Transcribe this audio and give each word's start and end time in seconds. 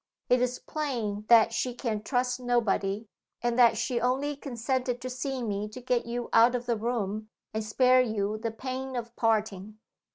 It 0.29 0.41
is 0.41 0.57
plain 0.57 1.25
that 1.27 1.53
she 1.53 1.75
can 1.75 2.01
trust 2.01 2.39
nobody 2.39 3.07
and 3.43 3.55
that 3.59 3.77
she 3.77 4.01
only 4.01 4.35
consented 4.35 4.99
to 4.99 5.11
see 5.11 5.43
me 5.43 5.69
to 5.69 5.79
get 5.79 6.07
you 6.07 6.27
out 6.33 6.55
of 6.55 6.65
the 6.65 6.75
room 6.75 7.29
and 7.53 7.63
spare 7.63 8.01
you 8.01 8.39
the 8.39 8.49
pain 8.49 8.95
of 8.95 9.15
parting. 9.15 9.77